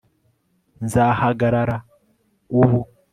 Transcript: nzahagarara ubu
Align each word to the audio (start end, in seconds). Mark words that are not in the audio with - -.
nzahagarara 0.85 1.75
ubu 2.61 2.79